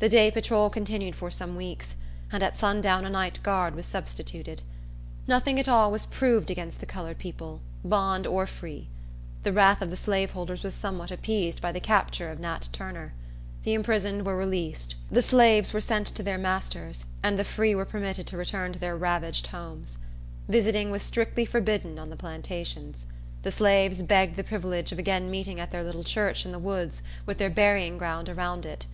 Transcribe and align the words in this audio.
The 0.00 0.10
day 0.10 0.30
patrol 0.30 0.68
continued 0.68 1.16
for 1.16 1.30
some 1.30 1.56
weeks, 1.56 1.94
and 2.30 2.42
at 2.42 2.58
sundown 2.58 3.06
a 3.06 3.08
night 3.08 3.38
guard 3.42 3.74
was 3.74 3.86
substituted. 3.86 4.60
Nothing 5.26 5.58
at 5.58 5.66
all 5.66 5.90
was 5.90 6.04
proved 6.04 6.50
against 6.50 6.78
the 6.78 6.84
colored 6.84 7.16
people, 7.18 7.62
bond 7.82 8.26
or 8.26 8.46
free. 8.46 8.88
The 9.44 9.54
wrath 9.54 9.80
of 9.80 9.88
the 9.88 9.96
slaveholders 9.96 10.62
was 10.62 10.74
somewhat 10.74 11.10
appeased 11.10 11.62
by 11.62 11.72
the 11.72 11.80
capture 11.80 12.30
of 12.30 12.38
Nat 12.38 12.68
Turner. 12.70 13.14
The 13.64 13.72
imprisoned 13.72 14.26
were 14.26 14.36
released. 14.36 14.94
The 15.10 15.22
slaves 15.22 15.72
were 15.72 15.80
sent 15.80 16.06
to 16.08 16.22
their 16.22 16.36
masters, 16.36 17.06
and 17.22 17.38
the 17.38 17.42
free 17.42 17.74
were 17.74 17.86
permitted 17.86 18.26
to 18.26 18.36
return 18.36 18.74
to 18.74 18.78
their 18.78 18.94
ravaged 18.94 19.46
homes. 19.46 19.96
Visiting 20.48 20.90
was 20.90 21.02
strictly 21.02 21.46
forbidden 21.46 21.98
on 21.98 22.10
the 22.10 22.16
plantations. 22.16 23.06
The 23.42 23.50
slaves 23.52 24.02
begged 24.02 24.36
the 24.36 24.44
privilege 24.44 24.92
of 24.92 24.98
again 24.98 25.30
meeting 25.30 25.58
at 25.58 25.70
their 25.70 25.82
little 25.82 26.04
church 26.04 26.44
in 26.44 26.52
the 26.52 26.58
woods, 26.58 27.00
with 27.24 27.38
their 27.38 27.48
burying 27.48 27.96
ground 27.96 28.28
around 28.28 28.66
it. 28.66 28.84